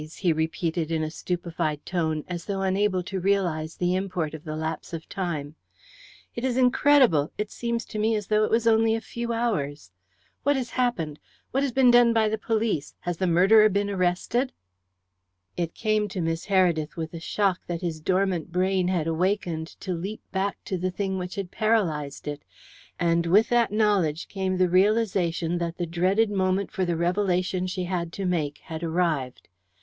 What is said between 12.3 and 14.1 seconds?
police? Has the murderer been